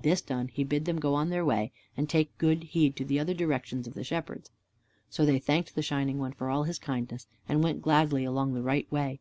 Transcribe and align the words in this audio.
This 0.00 0.22
done, 0.22 0.48
he 0.48 0.64
bid 0.64 0.86
them 0.86 0.98
go 0.98 1.12
on 1.14 1.28
their 1.28 1.44
way 1.44 1.72
and 1.94 2.08
take 2.08 2.38
good 2.38 2.62
heed 2.62 2.96
to 2.96 3.04
the 3.04 3.20
other 3.20 3.34
directions 3.34 3.86
of 3.86 3.92
the 3.92 4.02
Shepherds. 4.02 4.50
So 5.10 5.26
they 5.26 5.38
thanked 5.38 5.74
the 5.74 5.82
Shining 5.82 6.18
One 6.18 6.32
for 6.32 6.48
all 6.48 6.62
his 6.62 6.78
kindness, 6.78 7.26
and 7.46 7.62
went 7.62 7.82
gladly 7.82 8.24
along 8.24 8.54
the 8.54 8.62
right 8.62 8.90
way. 8.90 9.20